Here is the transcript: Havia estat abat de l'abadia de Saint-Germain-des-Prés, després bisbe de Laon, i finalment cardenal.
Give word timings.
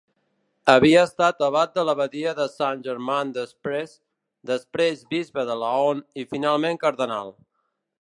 Havia 0.71 1.01
estat 1.07 1.43
abat 1.47 1.75
de 1.75 1.83
l'abadia 1.89 2.33
de 2.39 2.47
Saint-Germain-des-Prés, 2.55 3.95
després 4.55 5.07
bisbe 5.15 5.49
de 5.51 5.63
Laon, 5.67 6.05
i 6.25 6.31
finalment 6.37 6.87
cardenal. 6.87 7.37